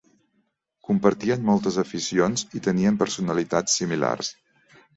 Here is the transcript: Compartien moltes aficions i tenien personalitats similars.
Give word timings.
Compartien 0.87 1.45
moltes 1.49 1.77
aficions 1.85 2.47
i 2.59 2.63
tenien 2.71 2.99
personalitats 3.05 3.79
similars. 3.83 4.35